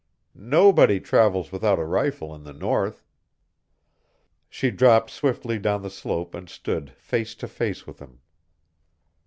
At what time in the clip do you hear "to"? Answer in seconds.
7.35-7.47